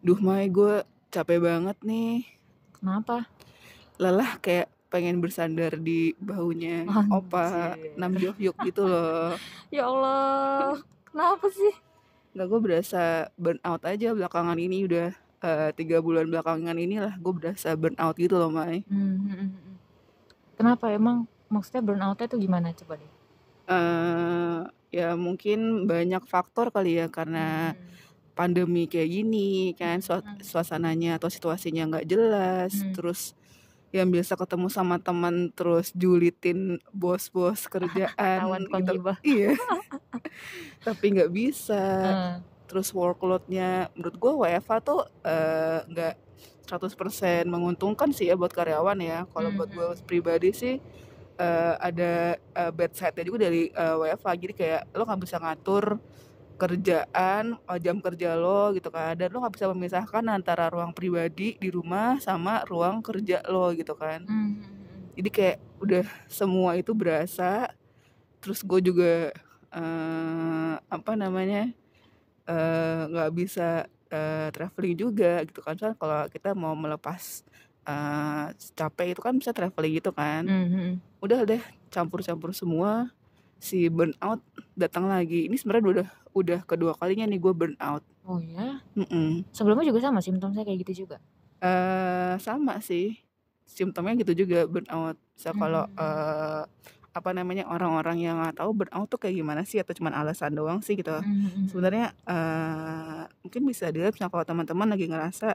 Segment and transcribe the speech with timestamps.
[0.00, 0.80] Duh Mai gue
[1.10, 2.24] capek banget nih
[2.80, 3.28] Kenapa?
[4.00, 7.94] Lelah kayak pengen bersandar di bahunya Opa Anjir.
[7.94, 9.36] Nam Yok gitu loh
[9.74, 11.74] Ya Allah, kenapa sih?
[12.32, 13.02] Nggak gue berasa
[13.36, 17.94] burn out aja belakangan ini udah eh, tiga bulan belakangan ini lah gue berasa burn
[18.00, 19.76] out gitu loh Mai Hmm, hmm, hmm, hmm.
[20.56, 21.24] Kenapa emang?
[21.50, 23.10] Maksudnya burnoutnya tuh gimana coba deh?
[23.70, 24.58] eh
[24.90, 27.86] ya mungkin banyak faktor kali ya karena Hmm,
[28.40, 30.40] pandemi kayak gini kan Hmm.
[30.40, 32.96] suasananya atau situasinya nggak jelas Hmm.
[32.96, 33.36] terus
[33.90, 38.72] yang biasa ketemu sama teman terus julitin bos-bos kerjaan Ketahuan gitu.
[39.26, 39.52] iya.
[40.86, 41.82] Tapi nggak bisa.
[41.82, 42.34] Hmm,
[42.70, 46.14] terus workloadnya menurut gue WFA tuh eh, nggak
[46.70, 49.26] 100% menguntungkan sih ya buat karyawan ya.
[49.26, 50.06] Kalau Hmm, buat gue hmm.
[50.06, 50.74] pribadi sih
[51.36, 55.98] eh, ada eh, bad side-nya juga dari eh, WFA jadi kayak lo nggak bisa ngatur
[56.60, 59.16] kerjaan eh, jam kerja lo gitu kan.
[59.16, 63.96] Dan lo nggak bisa memisahkan antara ruang pribadi di rumah sama ruang kerja lo gitu
[63.96, 64.28] kan.
[64.28, 64.60] Hmm.
[65.16, 67.72] jadi kayak udah semua itu berasa.
[68.44, 69.32] Terus gue juga
[69.72, 71.72] eh, apa namanya
[72.44, 75.74] eh, nggak bisa eh, traveling juga gitu kan.
[75.80, 77.44] Soalnya kalau kita mau melepas
[77.88, 78.46] eh,
[78.76, 80.44] capek itu kan bisa traveling gitu kan.
[80.44, 80.92] Hmm, hmm.
[81.24, 83.10] udah deh campur-campur semua
[83.60, 84.40] si burnout
[84.74, 88.80] datang lagi ini sebenarnya udah udah kedua kalinya nih gue burnout Oh ya?
[88.94, 89.42] Mm-mm.
[89.50, 91.20] Sebelumnya juga sama simptom saya kayak gitu juga.
[91.60, 93.20] eh sama sih
[93.68, 96.00] simptomnya gitu juga burnout bisa kalau Hmm.
[96.00, 96.62] eh,
[97.10, 100.80] apa namanya orang-orang yang nggak tahu burnout tuh kayak gimana sih atau cuman alasan doang
[100.80, 101.66] sih gitu Hmm, hmm, hmm.
[101.68, 105.48] sebenarnya eh, mungkin bisa dilihat misalnya kalau teman-teman lagi ngerasa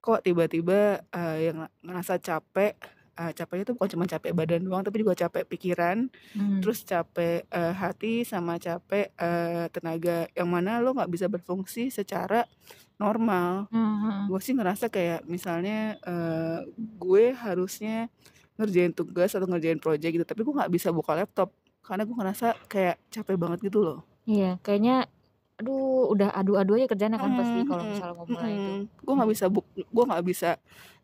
[0.00, 2.74] kok tiba-tiba eh, yang ngerasa capek
[3.20, 6.58] eh, capeknya tuh bukan cuma capek badan doang tapi juga capek pikiran Hmm.
[6.58, 12.48] terus capek eh, hati sama capek eh, tenaga yang mana lo nggak bisa berfungsi secara
[12.96, 14.24] normal Hmm, hmm, hmm.
[14.26, 18.08] gue sih ngerasa kayak misalnya eh, gue harusnya
[18.56, 21.48] ngerjain tugas atau ngerjain project gitu tapi gue nggak bisa buka laptop
[21.80, 25.08] karena gue ngerasa kayak capek banget gitu loh Iya, kayaknya
[25.56, 28.70] aduh udah adu-adu aja kerjaan kan pasti Mm, kalau misalnya mau mulai itu.
[28.70, 28.82] mm.
[29.00, 30.50] gue nggak bisa buk gue nggak bisa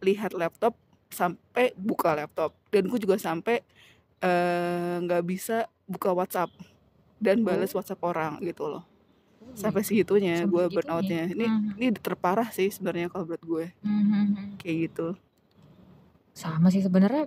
[0.01, 0.73] lihat laptop
[1.11, 2.55] sampai buka laptop.
[2.73, 3.63] Dan gue juga sampai
[4.23, 6.51] eh, nggak bisa buka WhatsApp
[7.23, 8.85] dan balas Oh, WhatsApp orang gitu loh.
[9.41, 9.89] Oh sampai gitu.
[9.89, 10.45] segitunya.
[10.45, 11.31] gue burnoutnya.
[11.33, 13.67] Ini Hmm, ini terparah sih sebenarnya kalau menurut gue.
[13.83, 14.49] Hmm, hmm, hmm.
[14.61, 15.07] kayak gitu.
[16.37, 17.27] Sama sih sebenarnya.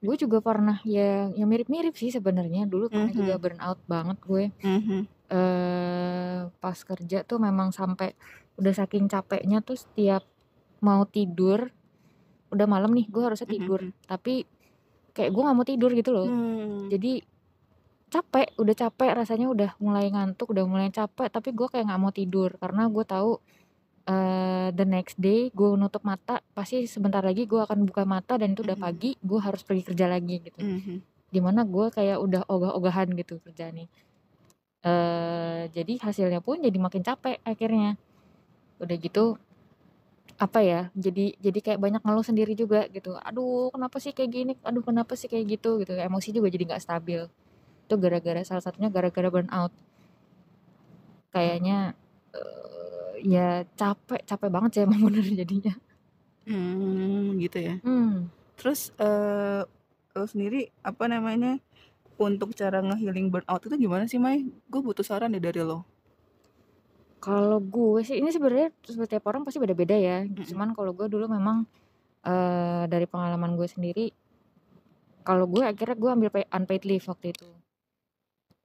[0.00, 2.64] Gue juga pernah ya yang mirip-mirip sih sebenarnya.
[2.68, 4.44] Dulu pernah juga Mhm, burnout banget gue.
[4.62, 5.00] Mhm,
[5.32, 8.14] eh pas kerja tuh memang sampai
[8.60, 10.22] udah saking capeknya tuh setiap
[10.84, 11.72] mau tidur
[12.52, 13.80] udah malam nih gue harusnya tidur.
[13.82, 14.34] mhm, tapi
[15.16, 16.28] kayak gue nggak mau tidur gitu loh.
[16.28, 17.12] Hmm, jadi
[18.06, 22.12] capek udah capek rasanya udah mulai ngantuk udah mulai capek tapi gue kayak nggak mau
[22.14, 22.50] tidur.
[22.60, 23.30] Karena gue tahu
[24.06, 28.54] eh the next day gue nutup mata pasti sebentar lagi gue akan buka mata dan
[28.54, 30.62] itu udah mhm, pagi gue harus pergi kerja lagi gitu.
[30.62, 30.96] Mhm,
[31.34, 33.90] di mana gue kayak udah ogah-ogahan gitu kerjanya
[34.86, 37.98] eh jadi hasilnya pun jadi makin capek akhirnya.
[38.78, 39.40] Udah gitu
[40.36, 43.16] apa ya jadi jadi kayak banyak ngeluh sendiri juga gitu.
[43.16, 44.52] Aduh kenapa sih kayak gini?
[44.60, 45.80] Aduh kenapa sih kayak gitu?
[45.80, 47.24] Gitu emosi juga jadi nggak stabil.
[47.88, 49.72] Itu gara-gara salah satunya gara-gara burnout.
[51.32, 51.96] Kayaknya
[52.36, 55.74] eh, ya capek capek banget sih emang bener jadinya.
[56.44, 57.74] Hmm, gitu ya.
[57.80, 58.28] Hmm.
[58.60, 59.64] Terus eh
[60.16, 61.60] lo sendiri apa namanya
[62.16, 64.44] untuk cara ngehealing burnout itu gimana sih Mai?
[64.68, 65.84] Gue butuh saran deh dari lo.
[67.26, 70.22] Kalau gue sih ini sebenarnya setiap orang pasti beda-beda ya.
[70.22, 70.46] Mm-mm.
[70.46, 71.66] cuman kalau gue dulu memang
[72.22, 74.06] eh dari pengalaman gue sendiri
[75.26, 77.50] kalau gue akhirnya gue ambil pay- unpaid leave waktu itu.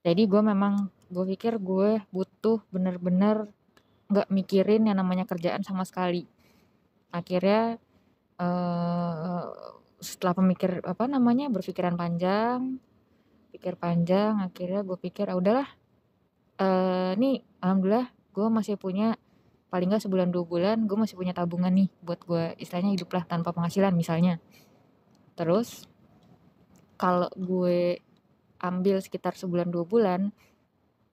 [0.06, 3.50] Jadi gue memang gue pikir gue butuh bener-bener
[4.06, 6.22] nggak mikirin yang namanya kerjaan sama sekali.
[7.10, 7.82] Akhirnya
[8.38, 9.44] eh
[10.02, 12.78] setelah pemikir apa namanya berpikiran panjang
[13.54, 15.68] pikir panjang akhirnya gue pikir ah udahlah
[16.58, 19.16] eh nih alhamdulillah gue masih punya
[19.68, 23.24] paling nggak sebulan dua bulan gue masih punya tabungan nih buat gue istilahnya hidup lah
[23.24, 24.36] tanpa penghasilan misalnya.
[25.32, 25.88] Terus
[26.96, 27.98] kalau gue
[28.62, 30.30] ambil sekitar sebulan dua bulan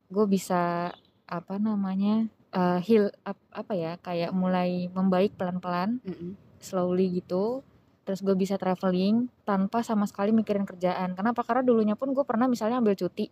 [0.09, 0.93] gue bisa
[1.29, 6.33] apa namanya eh, heal ap- apa ya kayak mulai membaik pelan-pelan Mm-mm.
[6.59, 7.61] slowly gitu.
[8.05, 11.13] Terus gue bisa traveling tanpa sama sekali mikirin kerjaan.
[11.13, 11.45] Kenapa?
[11.45, 13.29] Karena dulunya pun gue pernah misalnya ambil cuti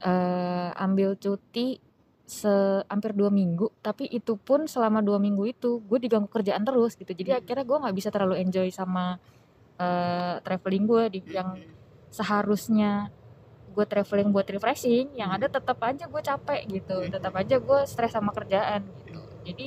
[0.00, 1.76] eh ambil cuti
[2.30, 2.54] se
[2.86, 7.10] hampir dua minggu tapi itu pun selama dua minggu itu gue diganggu kerjaan terus gitu.
[7.10, 7.38] Jadi Hmm.
[7.42, 9.18] akhirnya gue nggak bisa terlalu enjoy sama
[9.82, 11.58] eh traveling gue di yang
[12.14, 13.10] seharusnya
[13.74, 18.14] gue traveling buat refreshing yang ada tetap aja gue capek gitu tetap aja gue stres
[18.14, 19.22] sama kerjaan gitu.
[19.50, 19.66] Jadi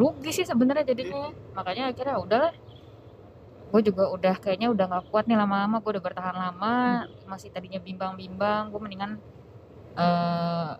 [0.00, 1.30] rugi sih sebenarnya jadinya.
[1.54, 2.52] Makanya akhirnya udahlah
[3.72, 7.80] gue juga udah kayaknya udah nggak kuat nih lama-lama gue udah bertahan lama masih tadinya
[7.80, 9.16] bimbang-bimbang gue mendingan
[9.96, 10.71] uh,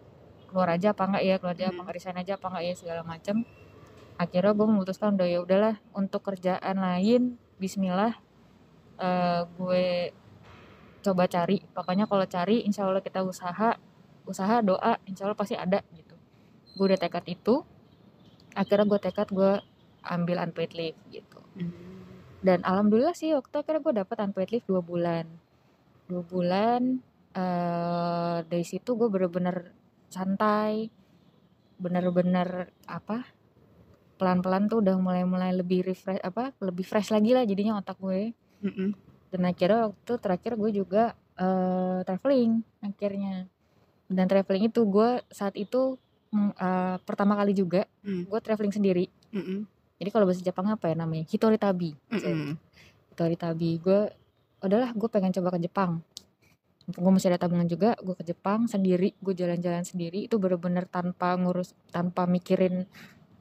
[0.52, 1.80] keluar aja apa enggak ya keluar aja apa Hmm.
[1.82, 3.36] enggak resign aja apa enggak ya segala macam
[4.20, 8.12] akhirnya gue memutuskan udah ya udahlah untuk kerjaan lain Bismillah
[9.00, 9.86] eh, gue
[11.02, 11.58] coba cari.
[11.74, 13.74] Pokoknya kalau cari insya Allah kita usaha
[14.22, 16.14] usaha doa insya Allah pasti ada gitu.
[16.78, 17.66] Gue udah tekad itu
[18.54, 19.58] akhirnya gue tekad gue
[20.06, 21.42] ambil unpaid leave gitu.
[22.42, 25.26] Dan alhamdulillah sih waktu akhirnya gue dapat unpaid leave dua bulan.
[26.06, 27.02] Dua bulan
[27.32, 29.72] eh dari situ gue bener-bener
[30.12, 30.92] santai
[31.80, 33.26] bener-bener apa
[34.20, 38.30] pelan-pelan tuh udah mulai-mulai lebih refresh apa lebih fresh lagi lah jadinya otak gue
[38.62, 38.94] Mm-mm.
[39.34, 43.50] dan akhirnya waktu terakhir gue juga eh traveling akhirnya
[44.06, 45.96] dan traveling itu gue saat itu
[46.30, 48.30] mm, eh, pertama kali juga Mm.
[48.30, 49.66] gue traveling sendiri Mm-mm.
[49.98, 52.54] jadi kalau bahasa Jepang apa ya namanya hitori tabi Mm-mm.
[53.10, 54.12] hitori tabi gue
[54.62, 55.98] udahlah gue pengen coba ke Jepang
[56.90, 60.26] gue masih ada tabungan juga gue ke Jepang sendiri gue jalan-jalan sendiri.
[60.26, 62.86] Itu bener-bener tanpa ngurus tanpa mikirin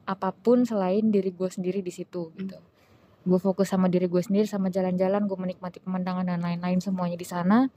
[0.06, 2.58] apa pun selain diri gue sendiri di situ gitu.
[3.22, 7.28] Gue fokus sama diri gue sendiri sama jalan-jalan gue menikmati pemandangan dan lain-lain semuanya di
[7.28, 7.70] sana.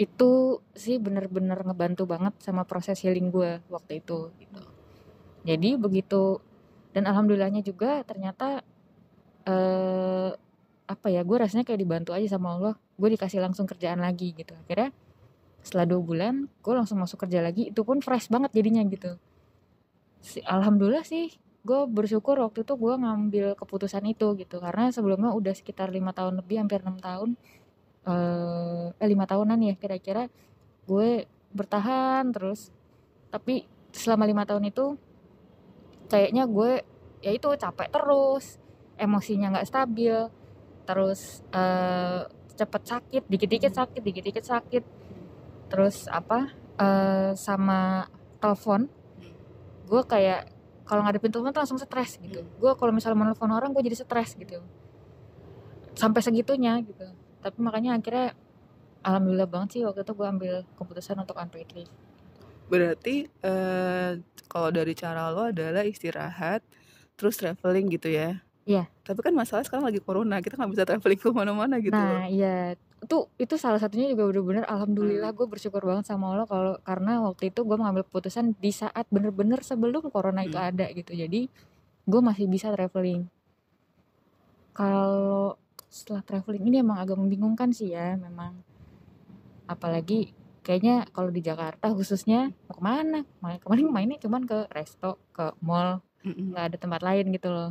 [0.00, 4.62] Itu sih bener-bener ngebantu banget sama proses healing gue waktu itu gitu.
[5.44, 6.40] Jadi begitu
[6.92, 8.60] dan alhamdulillahnya juga ternyata
[9.48, 10.32] eh
[10.90, 12.74] apa ya gue rasanya kayak dibantu aja sama Allah.
[12.98, 14.58] Gue dikasih langsung kerjaan lagi gitu.
[14.66, 14.90] Akhirnya
[15.62, 17.70] setelah dua bulan gue langsung masuk kerja lagi.
[17.70, 19.14] Itu pun fresh banget jadinya gitu.
[20.42, 24.58] Alhamdulillah sih gue bersyukur waktu itu gue ngambil keputusan itu gitu.
[24.58, 27.30] Karena sebelumnya udah sekitar lima tahun lebih hampir enam tahun.
[28.10, 30.26] Eh eh, lima tahunan ya kira-kira.
[30.90, 32.74] Gue bertahan terus.
[33.30, 33.62] Tapi
[33.94, 34.98] selama lima tahun itu
[36.10, 36.82] kayaknya gue
[37.22, 38.58] ya itu capek terus.
[38.98, 40.39] Emosinya nggak stabil
[40.90, 42.26] terus eh
[42.58, 44.84] cepet sakit dikit-dikit sakit dikit-dikit sakit.
[45.70, 46.50] Terus apa
[46.82, 48.10] eh sama
[48.42, 48.90] telepon
[49.86, 50.50] gue kayak
[50.82, 52.42] kalau ngadepin telepon tuh langsung stres gitu.
[52.58, 54.58] Gue kalau misalnya mau telepon orang gue jadi stres gitu.
[55.94, 57.06] Sampai segitunya gitu.
[57.38, 58.34] Tapi makanya akhirnya
[59.06, 61.92] alhamdulillah banget sih waktu itu gue ambil keputusan untuk unpaid leave.
[62.66, 64.18] Berarti eh
[64.50, 66.66] kalau dari cara lo adalah istirahat,
[67.14, 68.42] terus traveling gitu ya?
[68.68, 68.84] Iya.
[69.02, 72.20] Tapi kan masalah sekarang lagi corona, kita nggak bisa traveling ke mana-mana gitu loh.
[72.20, 72.76] Nah, iya.
[73.00, 77.48] Itu itu salah satunya juga bener-bener alhamdulillah gue bersyukur banget sama Allah kalau karena waktu
[77.48, 80.68] itu gue mengambil keputusan di saat bener-bener sebelum corona itu Hmm.
[80.70, 81.16] ada gitu.
[81.16, 81.48] Jadi
[82.04, 83.24] gue masih bisa traveling.
[84.76, 85.56] Kalau
[85.90, 88.60] setelah traveling ini emang agak membingungkan sih ya, memang.
[89.66, 90.30] Apalagi
[90.60, 93.18] kayaknya kalau di Jakarta khususnya mau ke mana?
[93.64, 96.52] Kemarin mainnya cuman ke resto, ke mall, Mm-mm.
[96.54, 97.70] nggak ada tempat lain gitu loh.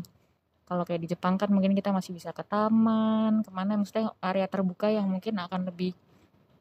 [0.70, 4.46] Kalau kayak di Jepang kan mungkin kita masih bisa ke taman, ke mana maksudnya area
[4.46, 5.98] terbuka yang mungkin akan lebih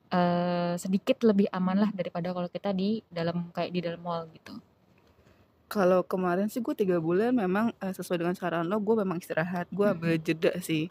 [0.08, 4.56] eh sedikit lebih aman lah daripada kalau kita di dalam kayak di dalam mall gitu.
[5.68, 9.68] Kalau kemarin sih gue tiga bulan memang eh, sesuai dengan saran lo, gue memang istirahat,
[9.68, 10.88] gue ambil jeda sih.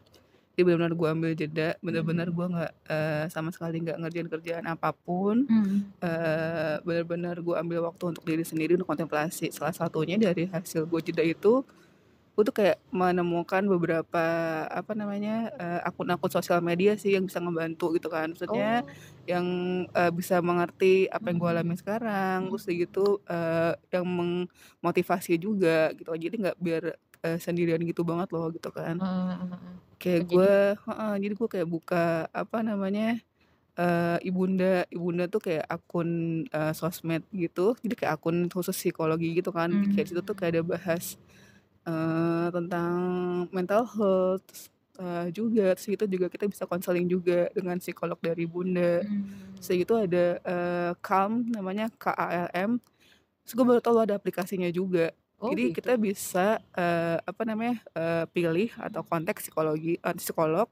[0.54, 4.94] Jadi benar-benar gue ambil jeda, benar-benar gue nggak eh, sama sekali nggak ngerjain kerjaan apa
[4.94, 5.50] pun.
[5.50, 5.90] Hmm.
[5.98, 9.50] eh benar-benar gue ambil waktu untuk diri sendiri untuk kontemplasi.
[9.50, 11.66] Salah satunya dari hasil gue jeda itu,
[12.38, 14.24] gue tuh kayak menemukan beberapa
[14.70, 18.30] apa namanya eh, akun-akun sosial media sih yang bisa ngebantu gitu kan.
[18.38, 18.98] Maksudnya Oh.
[19.26, 19.46] yang
[19.90, 21.58] eh, bisa mengerti apa yang gue Hmm.
[21.58, 22.54] alami sekarang, Hmm.
[22.54, 26.14] terus gitu eh, yang memotivasi juga gitu.
[26.14, 26.84] Jadi nggak biar
[27.26, 29.02] eh, sendirian gitu banget loh gitu kan.
[29.02, 29.78] Heeh, heeh, heeh.
[29.98, 30.52] Kayak gue,
[30.86, 33.18] heeh, jadi gue kayak buka apa namanya
[33.80, 36.10] eh ibunda ibunda tuh kayak akun
[36.52, 39.92] eh, sosmed gitu jadi kayak akun khusus psikologi gitu kan Hmm.
[39.92, 41.16] kayak situ tuh kayak ada bahas
[41.88, 42.92] eh, tentang
[43.56, 44.48] mental health
[45.00, 49.56] eh, juga terus itu juga kita bisa konseling juga dengan psikolog dari bunda Hmm.
[49.58, 52.72] terus gitu ada eh, Calm namanya K A L M
[53.42, 55.78] terus gue baru tahu ada aplikasinya juga Oh, jadi gitu.
[55.78, 60.66] kita bisa eh, apa namanya eh, pilih atau kontak psikologi eh, psikolog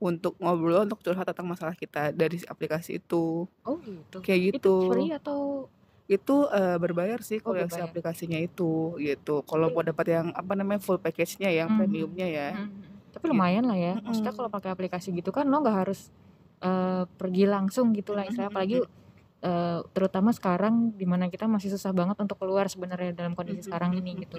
[0.00, 4.24] untuk ngobrol untuk curhat tentang masalah kita dari aplikasi itu Oh, gitu.
[4.24, 5.68] kayak Itu gitu free atau
[6.06, 10.26] itu eh, berbayar sih Oh, kalau yang si aplikasinya itu gitu kalau mau dapat yang
[10.30, 11.78] apa namanya full package-nya yang Hmm.
[11.82, 12.94] premiumnya ya Hmm, hmm.
[13.16, 13.92] Tapi gitu lumayan lah ya.
[14.06, 16.12] Maksudnya kalau pakai aplikasi gitu kan lo nggak harus
[16.62, 18.50] eh, pergi langsung gitu lah istilahnya.
[18.54, 18.78] Apalagi
[19.42, 23.98] eh, terutama sekarang di mana kita masih susah banget untuk keluar sebenarnya dalam kondisi sekarang
[23.98, 24.38] ini gitu.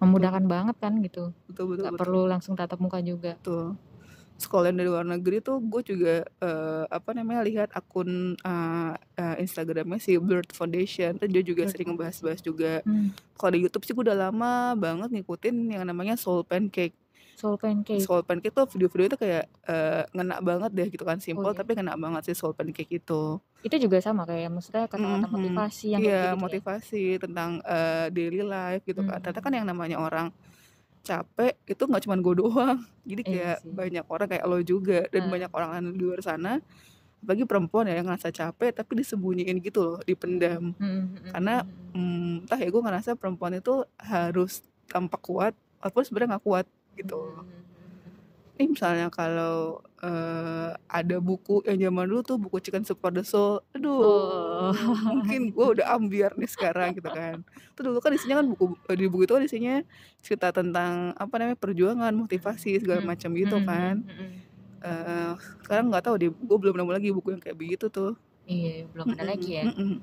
[0.00, 1.32] Memudahkan banget kan gitu.
[1.48, 3.36] betul betul Nggak betul perlu langsung tatap muka juga.
[3.40, 3.76] betul
[4.36, 6.14] sekolah dari luar negeri tuh gue juga
[6.44, 11.96] uh, apa namanya lihat akun uh, uh, Instagramnya si Bird Foundation tuh dia juga sering
[11.96, 13.36] bahas-bahas juga hmm.
[13.40, 16.92] kalau di YouTube sih gue udah lama banget ngikutin yang namanya Soul Pancake
[17.36, 21.44] Soul Pancake Soul Pancake tuh video-video itu kayak uh, ngena banget deh gitu kan simple
[21.44, 21.60] oh, iya.
[21.60, 25.32] tapi ngena banget sih Soul Pancake itu itu juga sama kayak maksudnya kata-kata mm -hmm.
[25.32, 27.20] motivasi yang iya gitu motivasi ya?
[27.20, 29.12] tentang uh, daily life gitu mm -hmm.
[29.16, 30.28] kan ternyata kan yang namanya orang
[31.06, 32.78] capek itu nggak cuma gue doang.
[33.06, 35.32] Jadi iya kayak iya banyak orang kayak lo juga dan hmm.
[35.32, 36.58] banyak orang di luar sana.
[37.22, 40.82] Bagi perempuan ya yang ngerasa capek tapi disembunyiin gitu loh dipendam hmm.
[40.82, 42.42] hmm, hmm karena hmm, hmm.
[42.46, 46.66] entah ya gue ngerasa perempuan itu harus tampak kuat walaupun sebenarnya nggak kuat
[46.98, 47.18] gitu.
[47.18, 47.66] Hmm
[48.56, 53.20] ini misalnya kalau uh, ada buku yang zaman dulu tuh buku Chicken Soup for the
[53.20, 54.72] Soul aduh oh.
[55.12, 58.64] mungkin gue udah ambiar nih sekarang gitu kan itu dulu kan isinya kan buku
[58.96, 59.76] di buku itu kan isinya
[60.24, 63.08] cerita tentang apa namanya perjuangan motivasi segala hmm.
[63.12, 63.94] macam gitu hmm, kan
[64.80, 65.32] uh,
[65.64, 68.16] sekarang nggak tahu deh gue belum nemu lagi buku yang kayak begitu tuh
[68.48, 70.00] iya belum ada lagi ya Hmm.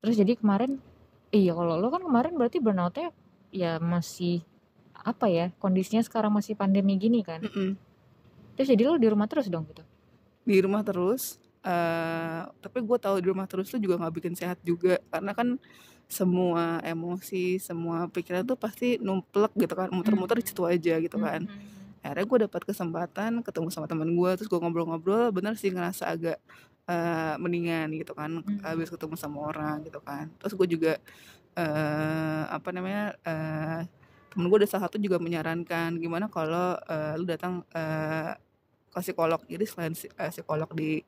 [0.00, 0.80] terus jadi kemarin
[1.28, 3.12] iya kalau lo kan kemarin berarti burnoutnya
[3.52, 4.40] ya masih
[5.00, 7.70] apa ya kondisinya sekarang masih pandemi gini kan mm -mm.
[8.56, 9.84] terus jadi lo di rumah terus dong gitu
[10.44, 14.58] di rumah terus uh, tapi gue tahu di rumah terus tuh juga nggak bikin sehat
[14.64, 15.48] juga karena kan
[16.10, 21.46] semua emosi semua pikiran tuh pasti numplek gitu kan muter-muter di situ aja gitu kan
[21.46, 22.02] mm-hmm.
[22.02, 26.38] akhirnya gue dapat kesempatan ketemu sama teman gue terus gue ngobrol-ngobrol bener sih ngerasa agak
[26.90, 28.66] uh, mendingan gitu kan mm-hmm.
[28.66, 30.98] habis ketemu sama orang gitu kan terus gue juga
[31.54, 33.80] uh, apa namanya uh,
[34.30, 38.32] temen gue ada salah satu juga menyarankan gimana kalau uh, lu datang uh,
[38.90, 39.42] ke psikolog.
[39.50, 41.02] Jadi selain uh, psikolog di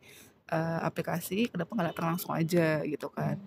[0.50, 3.38] uh, aplikasi kenapa nggak datang langsung aja gitu kan.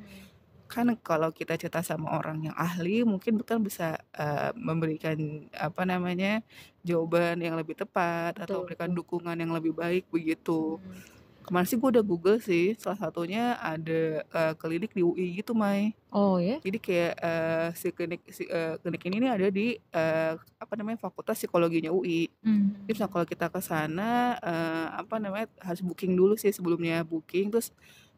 [0.65, 6.41] Kan kalau kita cerita sama orang yang ahli mungkin kan bisa uh, memberikan apa namanya
[6.81, 10.79] jawaban yang lebih tepat atau memberikan dukungan yang lebih baik begitu.
[10.79, 11.14] Hmm
[11.45, 15.93] kemarin sih gue udah google sih salah satunya ada uh, klinik di UI gitu Mai.
[16.09, 16.57] Oh ya?
[16.59, 20.97] Jadi kayak uh, si klinik si, uh, klinik ini nih ada di uh, apa namanya
[20.97, 22.89] fakultas psikologinya UI hmm.
[22.89, 27.53] jadi kalau kita ke sana uh, apa namanya harus booking dulu sih sebelumnya booking.
[27.53, 27.69] Terus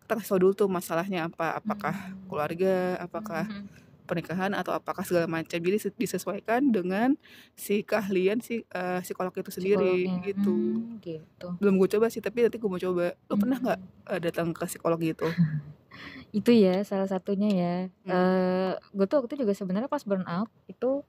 [0.08, 1.60] kita kasih dulu tuh masalahnya apa.
[1.60, 2.32] Apakah hmm.
[2.32, 7.20] keluarga apakah hmm pernikahan atau apakah segala macam jadi disesuaikan dengan
[7.54, 10.28] si keahlian si uh, psikolog itu sendiri Psikolognya.
[10.32, 10.56] gitu.
[10.56, 13.42] Hmm, gitu belum gue coba sih tapi nanti gue mau coba lo hmm.
[13.44, 15.28] pernah nggak uh, datang ke psikolog gitu
[16.38, 18.10] itu ya salah satunya ya hmm.
[18.10, 21.04] uh, eh, gue tuh waktu itu juga sebenarnya pas burnout itu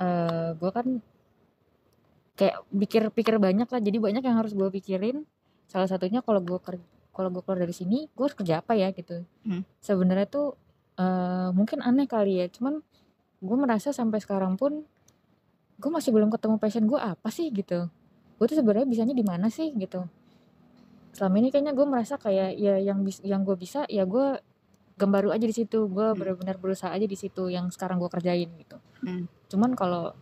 [0.00, 0.86] uh, gue kan
[2.34, 5.22] kayak pikir-pikir banyak lah jadi banyak yang harus gue pikirin
[5.70, 6.58] salah satunya kalau gue
[7.14, 9.62] kalau gue keluar dari sini gue harus kerja apa ya gitu hmm.
[9.78, 10.58] sebenarnya tuh
[10.98, 12.46] uh, mungkin aneh kali ya.
[12.50, 12.80] Cuman
[13.44, 14.86] gue merasa sampai sekarang pun
[15.74, 17.90] gue masih belum ketemu passion gue apa sih gitu.
[18.38, 20.06] Gue tuh sebenarnya bisanya di mana sih gitu.
[21.14, 24.38] Selama ini kayaknya gue merasa kayak ya yang bis yang gue bisa ya gue
[24.98, 25.86] gambaru aja di situ.
[25.90, 26.18] Gue hmm.
[26.18, 28.78] benar-benar berusaha aja di situ yang sekarang gue kerjain gitu.
[29.04, 29.28] Hmm.
[29.52, 30.16] cuman kalau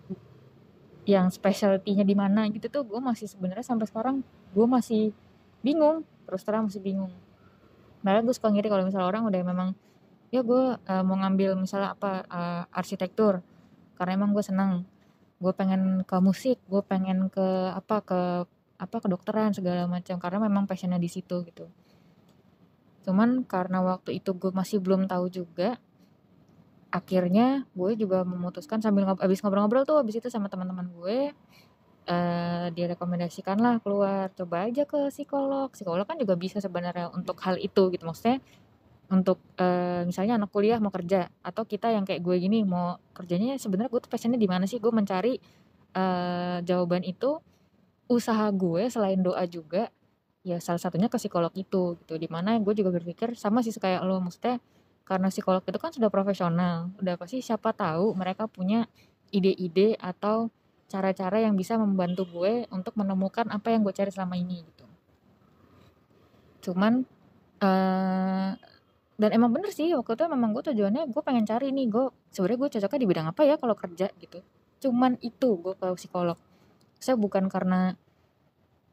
[1.06, 4.16] yang specialty-nya di mana gitu tuh gue masih sebenarnya sampai sekarang
[4.52, 5.14] gue masih
[5.62, 6.04] bingung.
[6.26, 7.12] Terus terang masih bingung.
[8.02, 9.68] Malah gue suka ngiri kalau misalnya orang udah memang
[10.32, 13.44] ya gue uh, mau ngambil misalnya apa uh, arsitektur.
[13.94, 14.88] Karena emang gue seneng
[15.42, 18.20] gue pengen ke musik gue pengen ke apa ke
[18.80, 20.16] apa kedokteran segala macam.
[20.16, 21.68] Karena memang passionnya di situ gitu.
[23.04, 25.76] Cuman karena waktu itu gue masih belum tahu juga
[26.92, 31.32] akhirnya gue juga memutuskan sambil ngob abis ngobrol-ngobrol tuh abis itu sama teman-teman gue
[32.08, 34.32] uh, direkomendasikan lah keluar.
[34.34, 35.70] Coba aja ke psikolog.
[35.72, 38.04] Psikolog kan juga bisa sebenarnya untuk hal itu gitu.
[38.06, 38.42] Maksudnya
[39.12, 43.60] untuk uh, misalnya anak kuliah mau kerja atau kita yang kayak gue gini mau kerjanya
[43.60, 44.80] sebenarnya gue tuh passionnya di mana sih?
[44.80, 45.36] Gue mencari
[45.92, 47.36] uh, jawaban itu
[48.08, 49.92] usaha gue selain doa juga
[50.42, 52.14] ya salah satunya ke psikolog itu gitu.
[52.16, 54.64] Di mana gue juga berpikir sama sih kayak lo maksudnya
[55.04, 58.88] karena psikolog itu kan sudah profesional udah pasti siapa tahu mereka punya
[59.28, 60.48] ide-ide atau
[60.88, 64.86] cara-cara yang bisa membantu gue untuk menemukan apa yang gue cari selama ini gitu.
[66.68, 67.08] Cuman
[67.64, 68.50] uh,
[69.22, 72.58] dan emang bener sih waktu itu memang gue tujuannya gue pengen cari nih gue sebenarnya
[72.58, 74.42] gue cocoknya di bidang apa ya kalau kerja gitu.
[74.82, 76.34] Cuman itu gue ke psikolog.
[76.98, 77.94] Saya bukan karena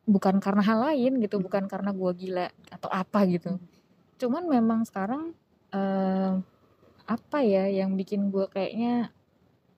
[0.05, 3.57] bukan karena hal lain gitu bukan karena gue gila atau apa gitu.
[4.21, 5.33] Cuman memang sekarang
[5.73, 6.33] eh,
[7.09, 9.09] apa ya yang bikin gue kayaknya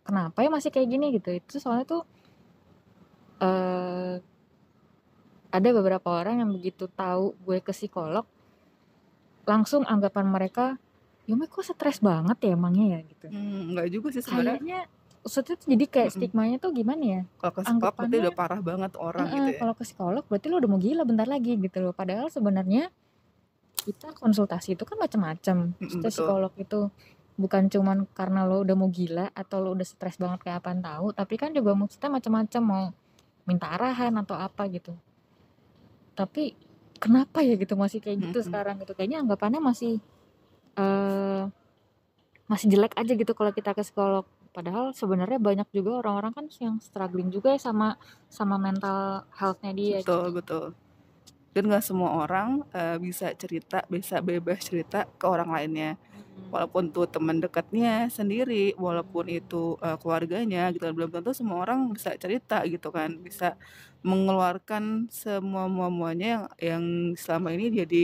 [0.04, 1.32] kenapa ya masih kayak gini gitu.
[1.32, 2.04] Itu soalnya tuh
[3.40, 4.20] eh,
[5.48, 8.28] ada beberapa orang yang begitu tahu gue ke psikolog
[9.46, 10.66] langsung anggapan mereka
[11.30, 13.00] Yumi kok stres banget ya emangnya ya?
[13.06, 13.26] Gitu.
[13.30, 14.58] Hmm, enggak juga sih sebenarnya.
[14.58, 14.80] Kayaknya
[15.22, 16.18] maksudnya tuh jadi kayak Mm-mm.
[16.18, 17.22] stigmanya tuh gimana ya?
[17.38, 19.60] Kalau ke psikolog berarti udah parah banget orang Heeh, gitu ya.
[19.62, 21.94] kalau ke psikolog berarti lo udah mau gila bentar lagi gitu loh.
[21.94, 22.84] Padahal sebenarnya
[23.86, 25.58] kita konsultasi itu kan macam-macam.
[25.78, 26.10] Betul.
[26.10, 26.80] psikolog itu
[27.38, 31.10] bukan cuman karena lo udah mau gila atau lo udah stres banget kayak apaan tahu
[31.16, 32.86] tapi kan juga maksudnya macam-macam mau
[33.46, 34.94] minta arahan atau apa gitu.
[36.18, 36.54] Tapi
[37.02, 38.48] kenapa ya gitu masih kayak gitu Mm-mm.
[38.48, 39.98] sekarang gitu kayaknya anggapannya masih
[40.80, 41.44] eh
[42.52, 46.76] masih jelek aja gitu kalau kita ke psikolog padahal sebenarnya banyak juga orang-orang kan yang
[46.84, 47.96] struggling juga ya sama
[48.28, 50.36] sama mental healthnya dia betul gitu.
[50.38, 50.66] betul
[51.52, 55.96] dan nggak semua orang eh, bisa cerita bisa bebas cerita ke orang lainnya
[56.54, 60.94] walaupun tuh teman dekatnya sendiri walaupun itu eh, keluarganya gitu kan.
[60.98, 63.56] belum tentu semua orang bisa cerita gitu kan bisa
[64.02, 66.84] mengeluarkan semua muanya yang yang
[67.20, 68.02] selama ini jadi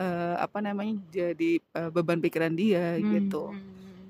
[0.00, 3.56] eh, apa namanya jadi eh, beban pikiran dia Hmm, gitu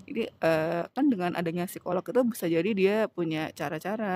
[0.08, 4.06] jadi eh, kan dengan adanya psikolog itu bisa jadi dia punya cara-cara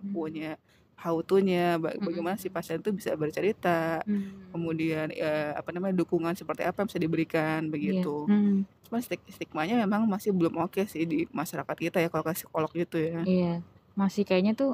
[0.00, 0.14] Hmm.
[0.14, 0.58] punya
[0.98, 4.48] how to-nya bagaimana si pasien itu bisa bercerita Hmm.
[4.52, 8.02] kemudian eh, apa namanya dukungan seperti apa yang bisa diberikan Iya.
[8.08, 12.24] begitu Hmm, Cuma stig- stigmanya memang masih belum oke sih di masyarakat kita ya kalau
[12.24, 13.20] ke psikolog gitu ya.
[13.28, 13.60] iya
[13.94, 14.70] masih kayaknya tuh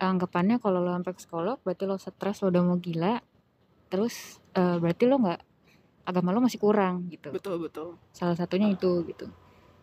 [0.00, 3.20] anggapannya kalau lo sampai ke psikolog berarti lo stres lo udah mau gila
[3.90, 5.40] terus eh, berarti lo nggak
[6.06, 7.88] agama lo masih kurang gitu Betul betul.
[8.14, 9.26] salah satunya itu gitu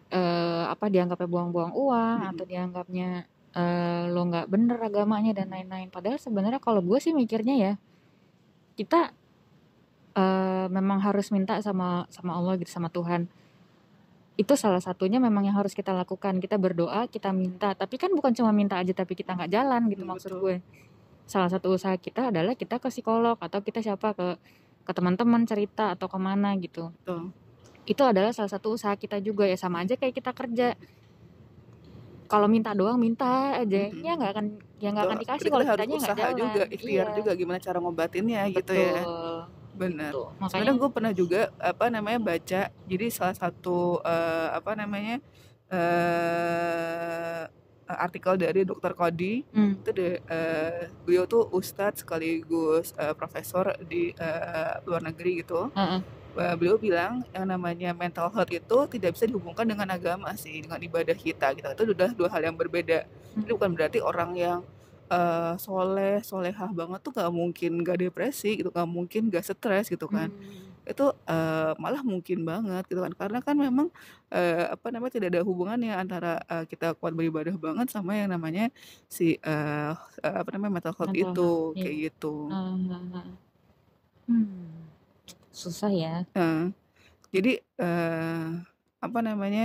[0.07, 2.31] eh apa dianggapnya buang-buang uang Mm-mm.
[2.31, 3.09] atau dianggapnya
[3.53, 7.73] eh, lo nggak bener agamanya dan lain-lain padahal sebenarnya kalau gue sih mikirnya ya
[8.79, 9.11] kita
[10.17, 13.27] eh, memang harus minta sama sama Allah gitu sama Tuhan
[14.37, 18.37] itu salah satunya memang yang harus kita lakukan kita berdoa kita minta tapi kan bukan
[18.37, 20.41] cuma minta aja tapi kita nggak jalan gitu Hmm, maksud betul.
[20.45, 20.55] gue
[21.25, 24.37] salah satu usaha kita adalah kita ke psikolog atau kita siapa ke
[24.87, 27.33] ke teman-teman cerita atau ke mana gitu Betul.
[27.89, 30.77] itu adalah salah satu usaha kita juga ya sama aja kayak kita kerja
[32.27, 34.03] kalau minta doang minta aja Mm-mm.
[34.05, 34.45] ya nggak akan
[34.77, 35.23] ya nggak akan Betul.
[35.25, 38.71] dikasih kalau kita kitanya nggak usaha jalan juga, ikhtiar iya juga gimana cara ngobatinnya gitu
[38.77, 39.01] ya.
[39.77, 40.11] Benar.
[40.11, 40.25] gitu.
[40.41, 42.61] makanya gue pernah juga apa namanya baca.
[42.73, 45.21] Jadi salah satu eh, apa namanya
[45.67, 47.45] eh
[47.87, 48.91] artikel dari Dr.
[48.91, 55.41] Kodi hmm, itu de, eh, beliau tuh ustadz sekaligus eh, profesor di eh, luar negeri
[55.41, 55.71] gitu.
[56.37, 60.77] Bah, beliau bilang yang namanya mental health itu tidak bisa dihubungkan dengan agama sih, dengan
[60.77, 61.65] ibadah kita gitu.
[61.73, 63.09] Itu udah dua hal yang berbeda.
[63.33, 64.59] Jadi hmm, bukan berarti orang yang
[65.13, 70.07] eh, soleh, solehah banget tuh gak mungkin gak depresi gitu, gak mungkin gak stres gitu
[70.15, 70.29] kan.
[70.29, 73.13] hmm, Itu eh, malah mungkin banget gitu kan.
[73.21, 73.87] Karena kan memang
[74.33, 78.63] eh, apa namanya tidak ada hubungannya antara eh, kita kuat beribadah banget sama yang namanya
[79.17, 79.91] si eh,
[80.25, 82.27] eh, apa namanya mental health mental itu health iya kayak gitu.
[82.51, 83.37] Ah.
[84.27, 84.87] hmm,
[85.51, 86.69] susah ya Nah,
[87.35, 87.49] jadi
[87.81, 88.45] eh,
[89.05, 89.61] apa namanya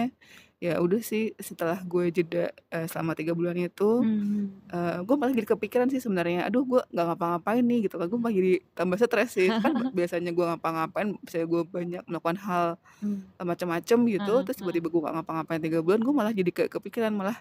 [0.63, 5.35] ya udah sih setelah gue jeda eh, selama tiga bulan itu hmm, eh, gue malah
[5.35, 8.07] jadi kepikiran sih sebenarnya aduh gue nggak ngapa-ngapain nih gitu kan.
[8.07, 9.51] Gue malah jadi tambah stres sih.
[9.63, 12.67] Kan biasanya gue ngapa-ngapain misalnya gue banyak melakukan hal
[13.03, 16.31] hmm, eh, macam-macam gitu ah, terus ah, tiba-tiba gue nggak ngapa-ngapain tiga bulan gue malah
[16.31, 17.39] jadi kayak kepikiran malah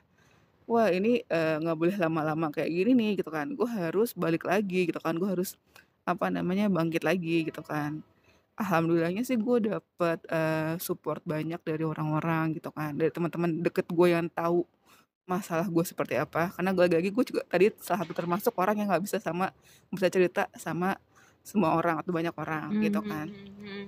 [0.66, 3.54] wah ini nggak boleh lama-lama kayak gini nih gitu kan.
[3.54, 5.14] Gue harus balik lagi gitu kan.
[5.14, 5.62] Gue harus
[6.10, 8.02] apa namanya bangkit lagi gitu kan
[8.62, 14.08] alhamdulillahnya sih gue dapet eh, support banyak dari orang-orang gitu kan dari teman-teman deket gue
[14.14, 14.64] yang tahu
[15.26, 18.88] masalah gue seperti apa karena gue lagi gue juga tadi salah satu termasuk orang yang
[18.90, 19.50] nggak bisa sama
[19.90, 20.98] bisa cerita sama
[21.42, 23.86] semua orang atau banyak orang hmm, gitu hmm, kan hmm, hmm.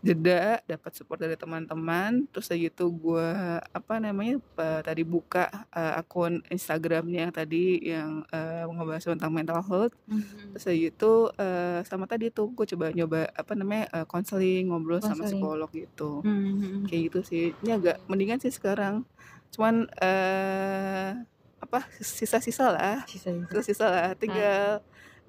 [0.00, 2.24] Jeda dapat support dari teman-teman.
[2.32, 3.28] Terus kayak gitu gue
[3.72, 9.60] apa namanya pa- tadi buka eh, akun Instagramnya yang tadi yang eh, ngebahas tentang mental
[9.60, 9.94] health.
[10.08, 10.50] Hmm, hmm.
[10.56, 15.04] terus kayak gitu eh, sama tadi tuh gue coba nyoba apa namanya eh, konseling ngobrol
[15.04, 16.10] sama konseling psikolog gitu.
[16.24, 16.84] Hmm, hmm, hmm.
[16.88, 17.44] kayak gitu sih.
[17.60, 19.04] Ini agak mendingan sih sekarang.
[19.52, 21.12] Cuman eh
[21.60, 23.04] apa sisa-sisa lah.
[23.04, 23.84] Sisa-sisa.
[23.84, 24.02] Lah.
[24.10, 24.12] Ah.
[24.16, 24.80] tinggal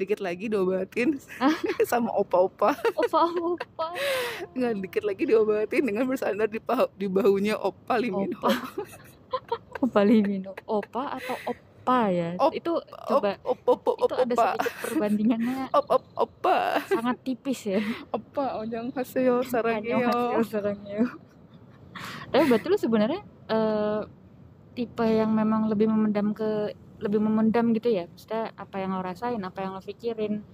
[0.01, 1.53] dikit lagi diobatin ah.
[1.89, 2.73] sama opa-opa.
[2.97, 3.87] Opa opa
[4.57, 8.51] nggak dikit lagi diobatin dengan bersandar di, paha- di bahunya opa Liminho opa.
[9.81, 10.53] Opa limino.
[10.69, 12.37] Opa atau opa ya?
[12.37, 14.45] Op itu op coba op op op itu ada opa.
[14.53, 15.57] sedikit perbandingannya.
[15.73, 16.57] Op op opa.
[16.85, 17.81] Sangat tipis ya.
[18.13, 21.05] Opa onyang haseyo Annyeonghaseyo sarangeo.
[22.31, 24.01] Tapi berarti lu sebenarnya eh,
[24.77, 29.41] tipe yang memang lebih memendam ke lebih memendam gitu ya maksudnya apa yang lo rasain
[29.41, 30.45] apa yang lo pikirin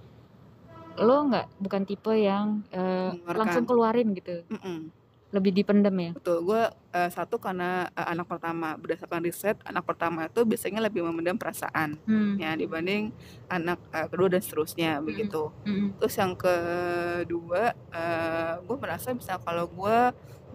[0.98, 4.90] lo nggak bukan tipe yang eh, langsung keluarin gitu Mm-mm.
[5.30, 6.62] lebih dipendam ya betul gue
[6.96, 12.00] eh, satu karena eh, anak pertama berdasarkan riset anak pertama itu biasanya lebih memendam perasaan
[12.02, 12.40] hmm.
[12.40, 13.14] ya dibanding
[13.46, 15.06] anak eh, kedua dan seterusnya Mm-mm.
[15.06, 15.88] begitu Mm-mm.
[16.02, 19.98] terus yang kedua eh, gue merasa bisa kalau gue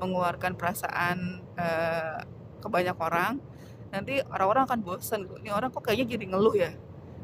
[0.01, 2.19] mengeluarkan perasaan eh,
[2.59, 3.52] ke banyak orang
[3.93, 5.29] nanti orang-orang akan bosan.
[5.45, 6.73] Ini orang kok kayaknya jadi ngeluh ya.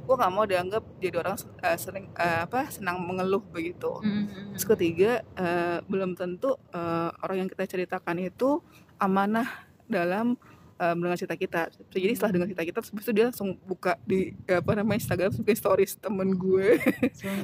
[0.06, 3.90] Gue nggak mau dianggap jadi orang uh, sering uh, apa senang mengeluh begitu.
[4.06, 8.62] Mhm, Terus ketiga uh, belum tentu uh, orang yang kita ceritakan itu
[9.02, 9.50] amanah
[9.90, 10.38] dalam
[10.80, 11.62] uh, mendengar cerita kita.
[11.92, 15.58] Jadi setelah dengar cerita kita, terus itu dia langsung buka di apa namanya Instagram, bikin
[15.58, 16.80] stories temen gue,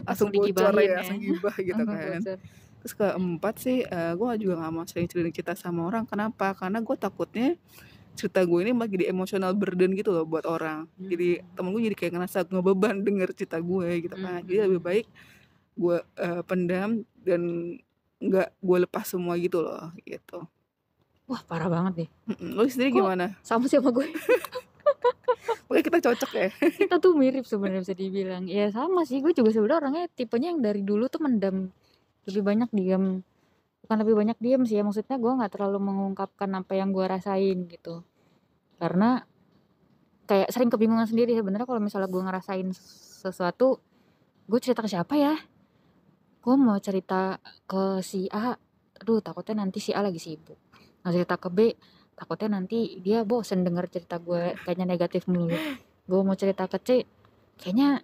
[0.08, 0.96] Langsung bocor ya, ya.
[1.02, 2.22] langsung gibah gitu kan.
[2.22, 2.38] bocor.
[2.86, 6.06] Terus keempat sih, uh, gue juga gak mau sering cerita sama orang.
[6.06, 6.54] Kenapa?
[6.54, 7.58] Karena gue takutnya
[8.16, 10.88] cerita gue ini malah jadi emotional burden gitu loh buat orang.
[10.98, 11.46] Jadi Mhm.
[11.54, 14.40] temen gue jadi kayak ngerasa ngebeban denger cerita gue gitu kan.
[14.42, 14.88] Jadi lebih Mhm.
[14.88, 15.06] baik
[15.76, 17.42] gue uh, pendam dan
[18.18, 20.48] nggak gue lepas semua gitu loh gitu.
[21.26, 22.10] Wah, parah banget deh.
[22.40, 23.26] Lu sendiri Kok gimana?
[23.42, 24.08] sama sih sama gue?
[25.66, 26.50] Oke kita cocok ya.
[26.80, 28.46] Kita tuh mirip sebenarnya bisa dibilang.
[28.46, 31.74] Ya sama sih, gue juga sebenarnya orangnya tipenya yang dari dulu tuh mendam.
[32.24, 33.26] Lebih banyak diam.
[33.86, 37.70] Bukan lebih banyak diam sih ya, maksudnya gue nggak terlalu mengungkapkan apa yang gue rasain
[37.70, 38.02] gitu.
[38.82, 39.22] Karena
[40.26, 42.74] kayak sering kebingungan sendiri sebenarnya kalau misalnya gue ngerasain
[43.22, 43.78] sesuatu,
[44.50, 45.38] gue cerita ke siapa ya?
[46.42, 47.38] Gue mau cerita
[47.70, 48.58] ke si A,
[48.98, 50.58] aduh takutnya nanti si A lagi sibuk.
[51.06, 51.60] Nggak cerita ke B,
[52.18, 55.54] takutnya nanti dia bosen denger cerita gue kayaknya negatif mulu.
[56.10, 56.90] Gue mau cerita ke C,
[57.62, 58.02] kayaknya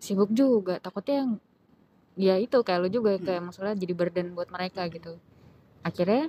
[0.00, 0.80] sibuk juga.
[0.80, 1.30] Takutnya yang
[2.18, 5.16] ya itu kayak lu juga kayak masalah jadi burden buat mereka gitu.
[5.82, 6.28] Akhirnya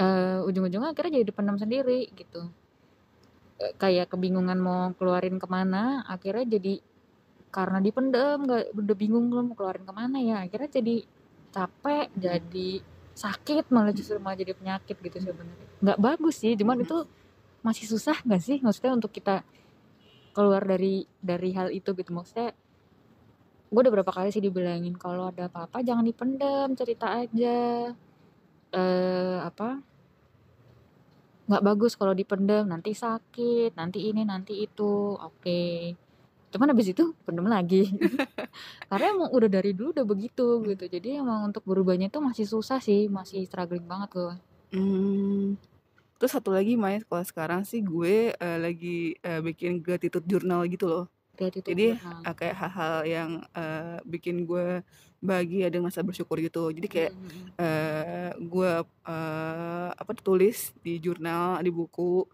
[0.00, 2.48] eh ujung-ujungnya akhirnya jadi dipendam sendiri gitu.
[3.60, 6.80] Eh, kayak kebingungan mau keluarin ke mana, akhirnya jadi
[7.50, 10.96] karena dipendam nggak udah bingung lu mau keluarin ke mana ya akhirnya jadi
[11.50, 12.70] capek jadi
[13.10, 17.04] sakit malah justru malah jadi penyakit gitu sebenarnya nggak bagus sih cuman itu
[17.66, 19.42] masih susah nggak sih maksudnya untuk kita
[20.30, 22.54] keluar dari dari hal itu gitu maksudnya
[23.70, 27.90] gue udah berapa kali sih dibilangin kalau ada apa-apa jangan dipendam cerita aja.
[28.74, 29.78] Eh apa?
[31.46, 35.14] Nggak bagus kalau dipendam nanti sakit nanti ini nanti itu.
[35.14, 35.94] Oke.
[36.50, 37.86] Cuman habis itu pendem lagi.
[38.90, 40.84] Karena emang udah dari dulu udah begitu gitu.
[40.90, 44.34] Jadi emang untuk berubahnya itu masih susah sih masih struggling banget gue
[44.70, 45.58] Hmm.
[46.20, 50.86] Terus satu lagi Mai, kalau sekarang sih gue uh, lagi uh, bikin gratitude journal gitu
[50.86, 51.04] loh.
[51.40, 54.84] Gratitude Jadi journal uh, kayak hal-hal yang uh, bikin gue
[55.20, 56.68] bahagia dan merasa bersyukur gitu.
[56.68, 57.42] Jadi kayak Mhm.
[57.56, 58.72] uh, gue
[59.08, 62.24] uh, apa tulis di jurnal, di buku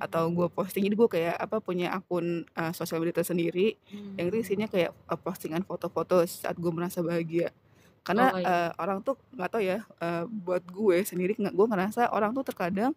[0.00, 0.82] atau gue posting.
[0.86, 3.78] Jadi gue kayak apa punya akun uh, sosial media tersendiri
[4.18, 4.44] yang itu Hmm.
[4.46, 7.50] isinya kayak uh, postingan foto-foto saat gue merasa bahagia.
[8.02, 11.66] Karena oh iya uh, orang tuh nggak tahu ya, uh, buat gue sendiri nggak gue
[11.70, 12.92] ngerasa orang tuh terkadang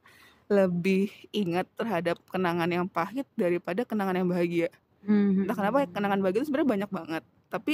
[0.50, 4.70] lebih ingat terhadap kenangan yang pahit daripada kenangan yang bahagia.
[5.46, 5.94] Entah kenapa ya, Mhm.
[5.94, 7.24] kenangan bahagia itu sebenarnya banyak banget.
[7.48, 7.74] Tapi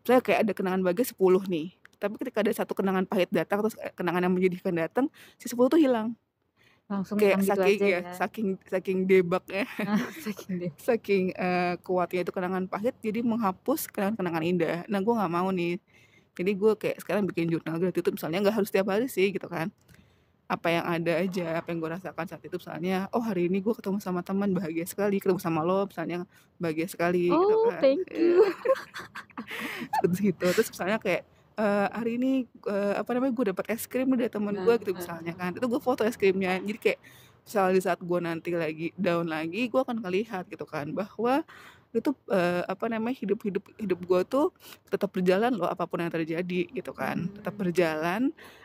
[0.00, 1.74] saya kayak ada kenangan bahagia 10 nih.
[2.00, 5.06] Tapi ketika ada satu kenangan pahit datang terus kayak kenangan yang menyedihkan datang,
[5.36, 6.16] si 10 tuh hilang.
[6.90, 9.62] langsung Kayak gitu saking aja ya, ya saking saking debaknya,
[10.26, 14.76] saking deh saking uh, kuatnya itu kenangan pahit jadi menghapus kenangan-kenangan indah.
[14.90, 15.78] Nah gue nggak mau nih.
[16.34, 19.70] Jadi gue kayak sekarang bikin jurnal gratitude misalnya nggak harus tiap hari sih gitu kan.
[20.50, 23.70] Apa yang ada aja, apa yang gue rasakan saat itu misalnya, oh hari ini gue
[23.70, 26.26] ketemu sama teman bahagia sekali, ketemu sama lo misalnya
[26.58, 27.78] bahagia sekali gitu oh kan.
[27.78, 28.18] thank Iya.
[28.18, 28.42] you
[30.02, 30.44] Terus gitu.
[30.50, 31.22] Terus misalnya kayak
[31.54, 32.32] eh, hari ini
[32.66, 35.50] eh, apa namanya gue dapat es krim dari teman gue gitu nah misalnya kan.
[35.54, 36.58] Itu gue foto es krimnya.
[36.58, 36.98] Jadi kayak
[37.46, 41.46] misalnya di saat gue nanti lagi down lagi, gue akan ngelihat gitu kan bahwa
[41.90, 44.46] itu eh, apa namanya hidup hidup hidup gue tuh
[44.86, 47.62] tetap berjalan loh apa pun yang terjadi gitu kan tetap Hmm.
[47.66, 48.20] berjalan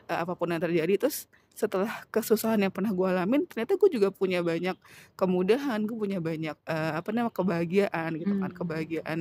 [0.05, 4.11] eh, apa pun yang terjadi terus setelah kesusahan yang pernah gue alamin ternyata gue juga
[4.11, 4.75] punya banyak
[5.15, 8.59] kemudahan gue punya banyak eh, apa namanya kebahagiaan gitu kan Hmm.
[8.59, 9.19] kebahagiaan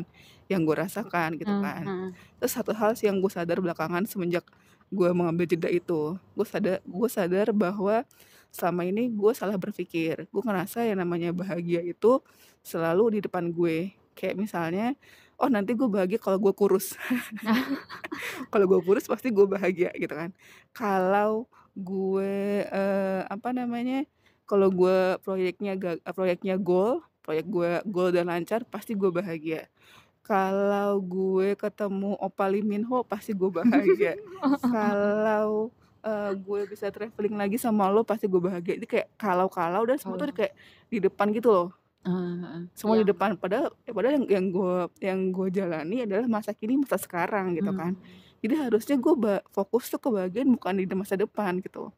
[0.51, 2.11] yang gue rasakan gitu Hmm, kan hmm.
[2.43, 4.45] terus satu hal sih yang gue sadar belakangan semenjak
[4.93, 8.05] gue mengambil jeda itu gue sadar gue sadar bahwa
[8.55, 12.23] selama ini gue salah berpikir gue ngerasa yang namanya bahagia itu
[12.65, 13.93] selalu di depan gue.
[14.17, 14.87] Kayak misalnya
[15.39, 16.97] oh nanti gue bahagia kalau gue kurus.
[18.53, 20.31] Kalau gue kurus pasti gue bahagia gitu kan.
[20.71, 24.07] Kalau gue eh, apa namanya
[24.47, 25.75] kalau gue proyeknya
[26.15, 29.67] proyeknya goal proyek gue goal dan lancar pasti gue bahagia.
[30.25, 34.15] Kalau gue ketemu Opa Lee Min Ho pasti gue bahagia.
[34.63, 35.75] Kalau
[36.07, 38.79] eh, gue bisa traveling lagi sama lo pasti gue bahagia.
[38.79, 40.39] Ini kayak kalau-kalau dan semua tuh kalau.
[40.39, 40.55] kayak
[40.89, 41.84] di depan gitu loh
[42.73, 43.31] Semua di yang depan.
[43.35, 47.73] Padahal ya padahal yang yang gue yang gue jalani adalah masa kini masa sekarang gitu
[47.73, 47.93] kan.
[47.95, 48.23] Hmm.
[48.39, 49.15] jadi harusnya gue
[49.49, 51.89] fokus tuh kebahagiaan bukan di masa depan gitu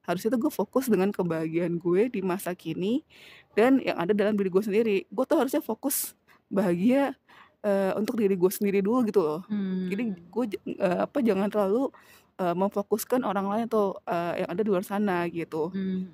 [0.00, 3.04] harusnya tuh gue fokus dengan kebahagiaan gue di masa kini
[3.52, 4.96] dan yang ada dalam diri gue sendiri.
[5.06, 6.16] Gue tuh harusnya fokus
[6.48, 7.12] bahagia
[7.60, 9.40] eh, untuk diri gue sendiri dulu gitu loh.
[9.86, 10.16] Jadi Hmm.
[10.26, 11.92] gue j- eh, apa jangan terlalu
[12.40, 15.68] eh, memfokuskan orang lain atau eh, yang ada di luar sana gitu.
[15.68, 16.08] Hmm,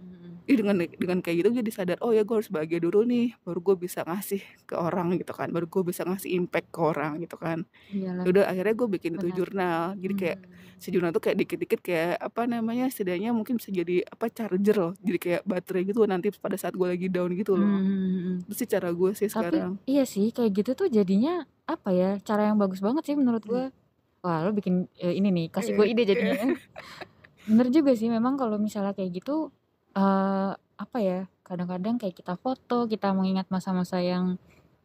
[0.47, 0.55] hmm, hmm.
[0.55, 3.59] Ih, dengan dengan kayak gitu jadi sadar oh ya gue harus bahagia dulu nih baru
[3.61, 7.35] gue bisa ngasih ke orang gitu kan baru gue bisa ngasih impact ke orang gitu
[7.35, 8.23] kan Iyalah.
[8.23, 9.37] Ya udah akhirnya gue bikin itu Benar.
[9.37, 10.53] jurnal jadi kayak Hmm.
[10.77, 14.93] si jurnal tuh kayak dikit-dikit kayak apa namanya setidaknya mungkin bisa jadi apa charger loh
[15.01, 18.45] jadi kayak baterai gitu nanti pada saat gue lagi down gitu loh Hmm.
[18.45, 22.21] itu sih cara gue sih Tapi sekarang iya sih kayak gitu tuh jadinya apa ya
[22.21, 23.73] cara yang bagus banget sih menurut gue.
[24.21, 26.53] Wah lo bikin eh, ini nih kasih gue ide jadinya.
[27.49, 29.49] Bener juga sih memang kalau misalnya kayak gitu
[29.97, 34.37] eh apa ya kadang-kadang kayak kita foto kita mengingat masa-masa yang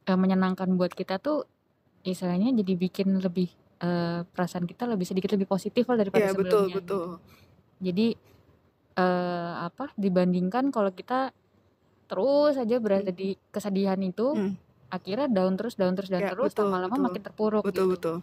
[0.08, 1.44] eh, menyenangkan buat kita tuh
[2.08, 3.52] istilahnya jadi bikin lebih
[3.84, 6.48] eh, perasaan kita lebih sedikit lebih positif lah daripada ya sebelumnya.
[6.48, 6.80] betul gitu.
[6.80, 7.06] betul
[7.82, 8.08] Jadi
[8.92, 11.32] eh apa dibandingkan kalau kita
[12.08, 13.16] terus aja berada Hmm.
[13.16, 14.54] di kesedihan itu Hmm.
[14.92, 17.04] akhirnya down terus down terus down Ya, terus betul, lama-lama betul.
[17.08, 17.92] makin terpuruk betul gitu.
[17.96, 18.18] betul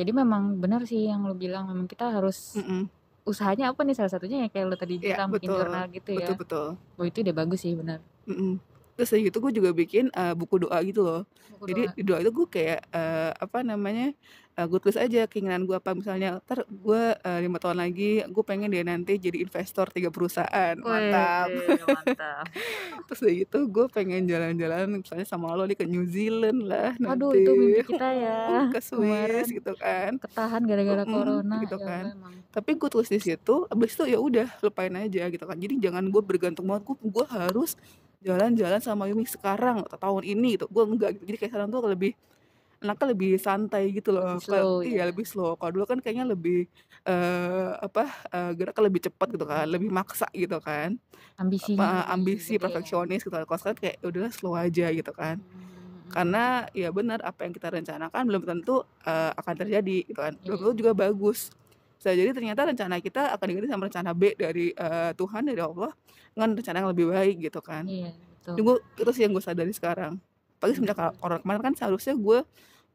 [0.00, 2.88] Jadi memang benar sih yang lo bilang memang kita harus Mm-mm.
[3.30, 6.10] Usahanya apa nih salah satunya ya kayak lo tadi ya bilang bikin betul jurnal gitu
[6.12, 6.26] ya.
[6.26, 6.66] betul betul
[6.98, 7.98] Oh itu ide bagus sih benar.
[8.28, 8.52] Mm-mm.
[9.00, 11.94] Terus dari gitu gue juga bikin eh, buku doa gitu loh Buku jadi doa.
[11.94, 14.12] di doa itu gue kayak eh, apa namanya
[14.52, 17.02] eh, gue tulis aja keinginan gue apa misalnya ntar gue
[17.40, 22.44] lima tahun lagi gue pengen dia nanti jadi investor tiga perusahaan mantap Wih, mantap.
[23.08, 27.40] terus dari gitu gue pengen jalan-jalan misalnya sama lo nih ke New Zealand lah nanti
[27.40, 28.38] itu mimpi kita ya.
[28.74, 32.04] ke Swiss gitu kan ketahan gara-gara Mm-mm, corona gitu ya kan.
[32.06, 32.34] Allah, emang.
[32.50, 36.04] tapi gue tulis di situ abis itu ya udah lupain aja gitu kan jadi jangan
[36.06, 37.76] gue bergantung banget gue gue harus
[38.26, 41.80] jalan-jalan sama Yumi sekarang atau tahun ini gitu gue enggak gitu jadi kayak sekarang tuh
[41.88, 42.12] lebih
[42.84, 45.10] anaknya lebih santai gitu loh Lebih slow iya ya.
[45.10, 46.68] lebih slow kalau dulu kan kayaknya lebih
[47.08, 48.02] eh apa
[48.34, 50.96] eh, geraknya lebih cepat gitu kan lebih maksa gitu kan
[51.40, 52.60] Ambisinya apa, lebih ambisi ya.
[52.62, 55.40] perfeksionis gitu kalau sekarang kayak "Ya udahlah slow aja gitu kan
[56.06, 56.10] Hmm.
[56.10, 60.56] karena ya benar apa yang kita rencanakan belum tentu eh, akan terjadi gitu kan belum
[60.56, 60.62] Iya.
[60.62, 61.50] tentu juga bagus
[62.00, 65.92] bisa jadi ternyata rencana kita akan diganti sama rencana B dari eh, Tuhan dari Allah
[66.30, 68.54] dengan rencana yang lebih baik gitu kan Iya betul.
[68.56, 68.62] Jadi
[68.98, 70.16] itu sih yang gue sadari sekarang
[70.56, 72.40] pagi semenjak orang kemarin kan seharusnya gue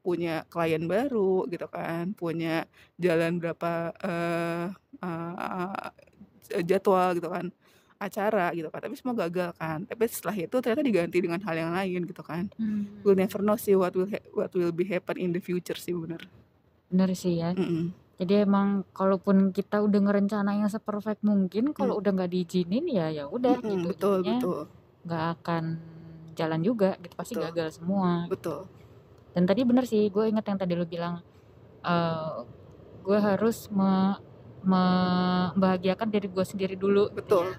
[0.01, 2.65] punya klien baru gitu kan punya
[2.95, 4.65] jalan berapa eh,
[4.99, 5.91] eh,
[6.63, 7.49] jadwal gitu kan
[7.95, 11.71] acara gitu kan tapi semua gagal kan tapi setelah itu ternyata diganti dengan hal yang
[11.71, 12.85] lain gitu kan Hmm.
[13.01, 15.93] we'll never know sih what will ha- what will be happen in the future sih
[15.93, 16.21] bener
[16.85, 17.49] Bener sih ya.
[17.51, 18.04] Mm-mm.
[18.15, 23.23] Jadi emang kalaupun kita udah ngerencanain yang seperfect mungkin, kalau udah nggak diizinin ya ya
[23.27, 23.87] udah Mm-mm, gitu.
[23.91, 24.59] betul Jadinya betul
[25.05, 25.63] nggak akan
[26.33, 27.43] jalan juga gitu pasti Betul.
[27.51, 28.11] gagal semua.
[28.31, 28.59] betul
[29.35, 31.19] Dan tadi bener sih, gue inget yang tadi lu bilang,
[31.83, 32.31] eh
[33.03, 34.17] gue harus me-
[34.63, 37.11] membahagiakan diri gue sendiri dulu.
[37.11, 37.45] gitu Betul.
[37.51, 37.55] ya.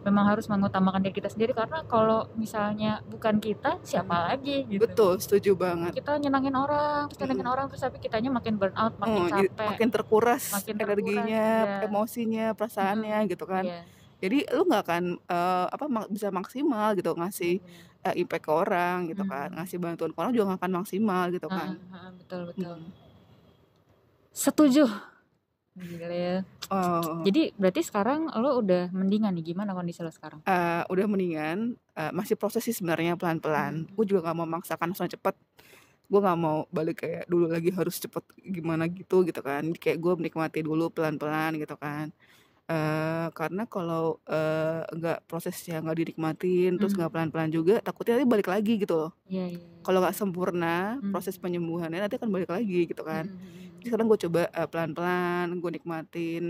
[0.00, 4.80] Memang harus mengutamakan diri kita sendiri karena kalau misalnya bukan kita, siapa lagi gitu.
[4.88, 8.96] betul setuju banget Kita nyenangin orang, terus nyenangin orang, terus tapi kitanya makin burn out,
[8.96, 9.66] makin jadi capek.
[9.68, 11.84] makin terkuras Makin terkuras, energinya iya.
[11.84, 13.80] emosinya perasaannya gitu kan Iya,
[14.20, 18.08] jadi lu nggak akan eh, apa bisa maksimal gitu ngasih bener.
[18.08, 19.56] eh, impact ke orang gitu kan Hmm.
[19.60, 22.76] ngasih bantuan ke orang juga nggak akan maksimal gitu Ah, kan ah, betul betul.
[22.78, 22.92] Hmm.
[24.32, 24.84] Setuju.
[25.72, 26.36] Gila ya.
[26.68, 30.42] oh Jadi berarti sekarang lo udah mendingan nih gimana kondisi lo sekarang?
[30.44, 31.58] eh, udah mendingan
[31.94, 33.94] eh, masih proses sih sebenarnya pelan-pelan Hmm.
[33.94, 35.34] gue juga nggak mau memaksakan langsung cepet
[36.10, 40.12] gue nggak mau balik kayak dulu lagi harus cepet gimana gitu gitu kan kayak gue
[40.16, 42.10] menikmati dulu pelan-pelan gitu kan
[42.66, 44.18] eh karena kalau
[44.90, 46.98] nggak prosesnya nggak dinikmatin terus Hmm.
[46.98, 49.62] nggak pelan-pelan juga takutnya nanti balik lagi gitu loh Iya iya.
[49.80, 51.10] kalau nggak sempurna Hmm.
[51.10, 54.68] proses penyembuhannya nanti akan balik lagi gitu kan Hmm, hmm, Jadi sekarang gue coba eh,
[54.68, 56.44] pelan-pelan gue nikmatin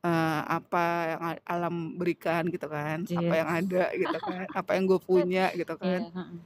[0.00, 3.36] eh, apa yang alam berikan gitu kan apa Yes.
[3.36, 5.84] yang ada gitu kan apa yang gue punya gitu hmm.
[5.84, 6.38] Iya, kan heeh.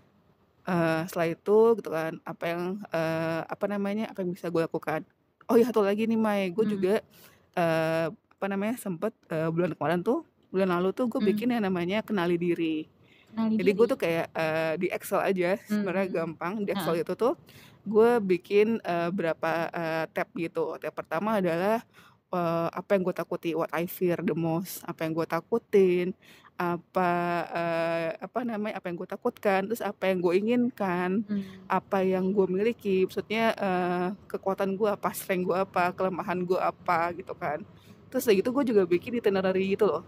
[0.64, 5.04] Eh, setelah itu gitu kan apa yang eh, apa namanya apa yang bisa gue lakukan
[5.44, 6.72] oh ya satu lagi nih Mai gue Hmm.
[6.72, 6.94] juga
[7.54, 11.28] eh, apa namanya sempet eh, bulan kemarin tuh bulan lalu tuh gue Hmm.
[11.30, 12.88] bikin yang namanya kenali diri
[13.28, 16.16] Kenali jadi gue tuh kayak eh, di Excel aja sebenarnya Hmm.
[16.16, 17.36] gampang di Excel itu tuh
[17.84, 20.76] gue bikin eh, berapa eh, tab gitu.
[20.80, 21.84] Tab pertama adalah
[22.32, 26.08] eh, apa yang gue takuti what I fear the most apa yang gue takutin
[26.54, 27.10] apa
[27.50, 31.42] eh, apa namanya apa yang gue takutkan terus apa yang gue inginkan Hmm.
[31.66, 37.10] apa yang gue miliki maksudnya eh, kekuatan gue apa strength gue apa kelemahan gue apa
[37.18, 37.62] gitu kan.
[38.10, 40.02] Terus kayak gitu gue juga bikin itinerary gitu loh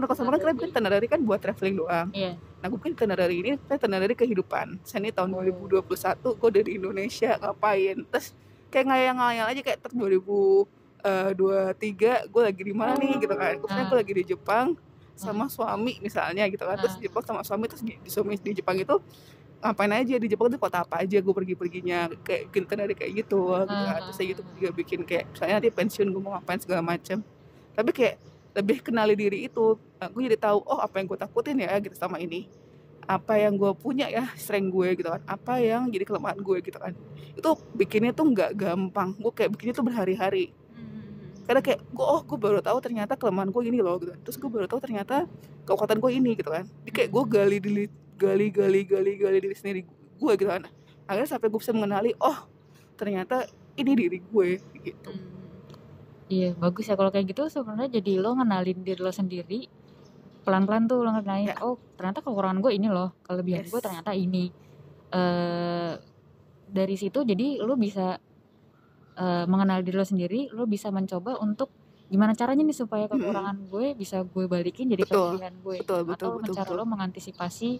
[0.00, 2.08] karena kalau sama kan kita bikin kan buat traveling doang.
[2.16, 2.40] Iya.
[2.64, 4.80] nah gue bikin itinerary ini saya itinerary kehidupan.
[4.80, 8.08] Saya ini tahun 2021 gue dari Indonesia ngapain?
[8.08, 8.32] Terus
[8.72, 13.60] kayak ngayal-ngayal aja kayak ter 2023 gue lagi di mana nih gitu kan.
[13.60, 14.72] Gue gue lagi di Jepang
[15.20, 16.80] sama suami misalnya gitu kan.
[16.80, 16.98] Terus Ah.
[17.00, 18.96] di Jepang sama suami terus di, di suami di Jepang itu
[19.60, 20.16] ngapain aja?
[20.16, 22.08] Di Jepang itu kota apa aja gue pergi-perginya?
[22.24, 23.68] Kayak bikin dari kayak gitu gitu kan.
[23.68, 26.80] Ah, terus ah, kayak gitu juga bikin kayak misalnya nanti pensiun gue mau ngapain segala
[26.80, 27.20] macam
[27.70, 28.20] tapi kayak
[28.54, 29.78] lebih kenali diri itu.
[30.00, 32.50] Aku jadi tahu oh apa yang gue takutin ya gitu sama ini.
[33.06, 35.22] Apa yang gue punya ya strength gue gitu kan.
[35.26, 36.92] Apa yang jadi kelemahan gue gitu kan.
[37.34, 39.14] Itu bikinnya tuh nggak gampang.
[39.18, 40.54] Gue kayak bikinnya tuh berhari-hari.
[41.46, 44.46] Karena kayak gue oh gue baru tahu ternyata kelemahan gue ini loh gitu terus gue
[44.46, 45.26] baru tahu ternyata
[45.66, 46.62] kekuatan gue ini gitu kan.
[46.86, 47.84] Jadi kayak gue gali diri
[48.20, 49.80] gali gali gali gali diri sendiri
[50.18, 50.70] gue gitu kan.
[51.10, 52.46] Akhirnya sampai gue bisa mengenali oh
[52.94, 54.48] ternyata ini diri gue
[54.84, 55.10] gitu
[56.30, 59.66] Iya bagus ya kalau kayak gitu sebenarnya jadi lo ngenalin diri lo sendiri
[60.40, 61.58] pelan-pelan tuh lo ngenalin Ya.
[61.60, 63.70] oh ternyata kekurangan gue ini loh kelebihan Yes.
[63.70, 64.44] gue ternyata ini
[65.10, 65.92] eh
[66.70, 68.14] dari situ jadi lo bisa
[69.16, 71.66] eh, mengenal diri lo sendiri lo bisa mencoba untuk
[72.06, 76.14] gimana caranya nih supaya kekurangan gue bisa gue balikin jadi Betul, kelebihan gue betul, betul,
[76.14, 76.74] atau betul, betul.
[76.76, 77.70] lo mengantisipasi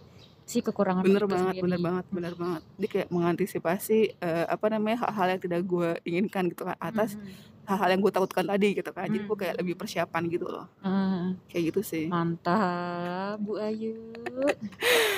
[0.43, 1.63] si kekurangan bener itu banget sendiri.
[1.65, 6.51] bener banget bener banget dia kayak mengantisipasi eh, apa namanya hal-hal yang tidak gue inginkan
[6.51, 7.60] gitu kan atas Mhm.
[7.71, 9.07] Hal-hal yang gue takutkan tadi gitu kan.
[9.07, 10.67] Jadi gue kayak lebih persiapan gitu loh.
[10.83, 12.05] Ah, kayak gitu sih.
[12.07, 14.11] Mantap Bu Ayu.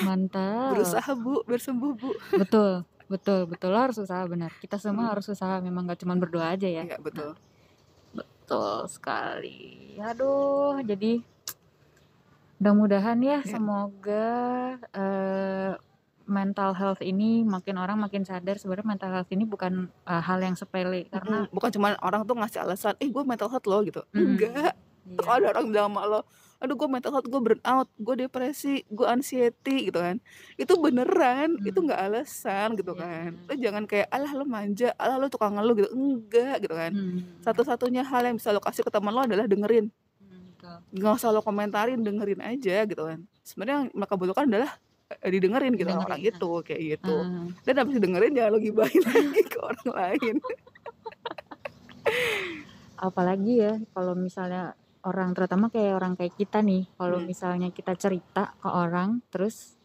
[0.01, 0.77] Mantap.
[0.77, 1.41] Berusaha bu.
[1.43, 2.13] Bersembuh bu.
[2.31, 3.69] Betul betul betul.
[3.69, 4.53] Lo harus usaha benar.
[4.57, 5.11] Kita semua Hmm.
[5.17, 5.57] harus usaha.
[5.59, 6.81] Memang gak cuma berdoa aja ya.
[6.83, 7.33] Iya betul.
[8.13, 9.97] Betul sekali.
[9.97, 11.21] Aduh jadi
[12.57, 13.37] mudah-mudahan ya.
[13.41, 13.49] Iya.
[13.49, 14.27] semoga
[14.93, 15.73] eh,
[16.25, 20.53] mental health ini makin orang makin sadar sebenarnya mental health ini bukan eh, hal yang
[20.53, 24.01] sepele karena Mm, bukan cuma orang tuh ngasih alasan eh gue mental health lo gitu.
[24.09, 24.19] Mm.
[24.29, 24.73] enggak.
[25.03, 26.21] Iya, kalau ada orang bilang sama lo
[26.57, 30.23] aduh gue mental health gue burn out gue depresi gue anxiety gitu kan.
[30.55, 31.67] Itu beneran Hmm.
[31.67, 33.03] itu nggak alasan gitu Iya.
[33.03, 33.31] kan.
[33.43, 35.89] lo jangan kayak alah lo manja alah lo tukang ngeluh gitu.
[35.91, 36.91] Enggak gitu kan.
[36.91, 39.91] Hmm, satu-satunya hal yang bisa lo kasih ke teman lo adalah dengerin.
[40.17, 40.77] Hmm, betul.
[40.95, 43.19] nggak usah lo komentarin dengerin aja gitu kan.
[43.43, 44.71] Sebenarnya yang mereka butuhkan adalah
[45.21, 46.29] didengerin gitu Dengerin, orang ah.
[46.29, 50.35] itu kayak gitu Ah, dan habis didengerin jangan lo gibahin lagi ke orang lain
[52.95, 54.73] apalagi ya kalau misalnya
[55.03, 57.27] orang terutama kayak orang kayak kita nih kalau Hmm.
[57.27, 59.75] misalnya kita cerita ke orang terus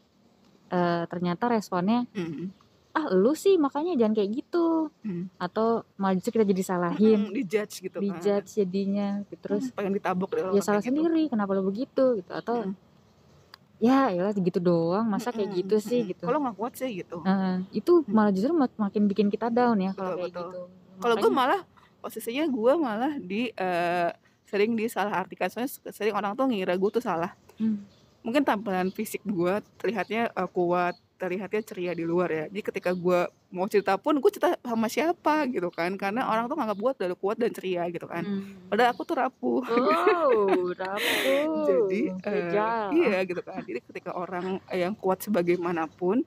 [0.68, 2.52] eh, ternyata responnya Mm,
[2.92, 5.32] ah lu sih makanya jangan kayak gitu mm.
[5.38, 9.92] atau malah justru kita jadi salahin Mm, dijudge gitu kan dijudge jadinya terus Hmm, pengen
[9.96, 10.92] ditabok ya salah gitu.
[10.92, 12.74] sendiri kenapa lu begitu gitu atau Mm.
[13.78, 15.06] Ya ya gitu doang.
[15.06, 16.10] Masa kayak gitu sih mm-mm.
[16.14, 16.24] gitu.
[16.26, 17.22] Kalau nggak kuat sih gitu.
[17.22, 18.10] Nah, itu Mm.
[18.10, 20.48] malah justru mak- makin bikin kita down ya kalau Betul, kayak betul.
[20.50, 20.60] gitu.
[20.98, 21.60] Kalau gue malah
[21.98, 24.10] posisinya gue malah di eh,
[24.44, 25.46] sering disalahartikan.
[25.46, 27.32] Soalnya sering orang tuh ngira gue tuh salah.
[27.58, 27.86] Hmm,
[28.22, 33.26] mungkin tampilan fisik gue terlihatnya eh, kuat terlihatnya ceria di luar ya jadi ketika gue
[33.50, 37.18] mau cerita pun gue cerita sama siapa gitu kan karena orang tuh nganggap gue udah
[37.18, 38.70] kuat dan ceria gitu kan hmm.
[38.70, 41.66] padahal aku tuh rapuh Oh, rapuh.
[41.66, 42.90] jadi Fragile.
[42.94, 46.22] iya gitu kan jadi ketika orang yang kuat sebagaimanapun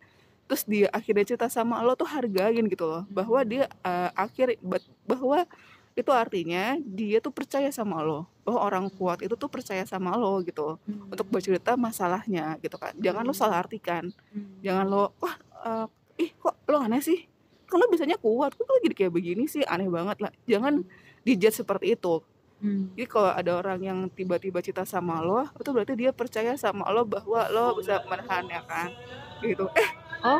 [0.51, 4.59] terus dia akhirnya cerita sama lo tuh hargain gitu loh bahwa dia eh, akhir
[5.07, 5.47] bahwa
[5.91, 10.39] itu artinya dia tuh percaya sama lo bahwa orang kuat itu tuh percaya sama lo
[10.41, 14.63] gitu Hmm, untuk bercerita masalahnya gitu kan jangan lo salah artikan hmm.
[14.63, 15.35] jangan lo wah
[15.67, 15.87] eh,
[16.23, 17.27] ih kok lo aneh sih
[17.65, 20.83] kalau biasanya kuat kok lo jadi kayak begini sih aneh banget lah jangan
[21.21, 22.23] dijudge seperti itu
[22.61, 22.93] Hmm.
[22.93, 27.09] jadi kalau ada orang yang tiba-tiba cerita sama lo, itu berarti dia percaya sama lo
[27.09, 28.93] bahwa lo bisa menahan ya kan,
[29.41, 29.65] gitu.
[29.73, 29.89] Eh,
[30.21, 30.37] Oh.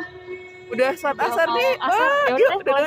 [0.70, 1.74] udah Udah asar nih.
[1.82, 2.08] asar.
[2.30, 2.78] Ya yuk, udah.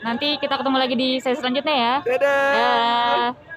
[0.00, 1.94] Nanti kita ketemu lagi di sesi selanjutnya ya.
[2.04, 2.52] Dadah.
[2.54, 3.49] Dah.